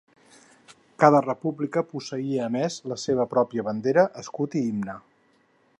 [1.03, 5.01] Cada república posseïa a més la seva pròpia bandera, escut i himne.